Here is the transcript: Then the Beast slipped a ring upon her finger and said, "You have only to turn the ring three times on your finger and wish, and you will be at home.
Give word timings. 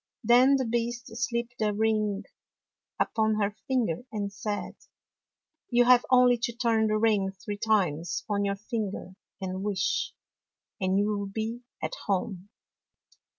Then 0.23 0.55
the 0.55 0.65
Beast 0.65 1.15
slipped 1.15 1.61
a 1.61 1.73
ring 1.73 2.23
upon 2.99 3.35
her 3.35 3.55
finger 3.67 4.01
and 4.11 4.33
said, 4.33 4.73
"You 5.69 5.85
have 5.85 6.07
only 6.09 6.39
to 6.39 6.53
turn 6.53 6.87
the 6.87 6.97
ring 6.97 7.33
three 7.33 7.59
times 7.59 8.25
on 8.27 8.43
your 8.43 8.55
finger 8.55 9.13
and 9.39 9.61
wish, 9.61 10.15
and 10.79 10.97
you 10.97 11.05
will 11.05 11.27
be 11.27 11.61
at 11.83 11.93
home. 12.07 12.49